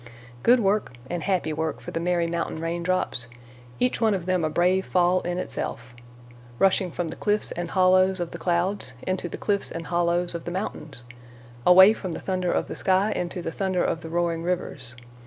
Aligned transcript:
Good 0.41 0.59
work 0.61 0.93
and 1.11 1.21
happy 1.21 1.53
work 1.53 1.79
for 1.79 1.91
the 1.91 1.99
merry 1.99 2.25
mountain 2.25 2.59
raindrops, 2.59 3.27
each 3.79 4.01
one 4.01 4.15
of 4.15 4.25
them 4.25 4.43
a 4.43 4.49
brave 4.49 4.83
fall 4.83 5.21
in 5.21 5.37
itself, 5.37 5.93
rushing 6.57 6.89
from 6.89 7.09
the 7.09 7.15
cliffs 7.15 7.51
and 7.51 7.69
hollows 7.69 8.19
of 8.19 8.31
the 8.31 8.39
clouds 8.39 8.95
into 9.05 9.29
the 9.29 9.37
cliffs 9.37 9.69
and 9.69 9.85
hollows 9.85 10.33
of 10.33 10.45
the 10.45 10.49
mountains; 10.49 11.03
away 11.67 11.93
from 11.93 12.13
the 12.13 12.19
thunder 12.19 12.51
of 12.51 12.67
the 12.67 12.75
sky 12.75 13.11
into 13.11 13.43
the 13.43 13.51
thunder 13.51 13.83
of 13.83 14.01
the 14.01 14.09
roaring 14.09 14.41
rivers. 14.41 14.95